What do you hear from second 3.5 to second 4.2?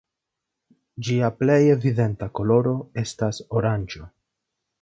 oranĝo.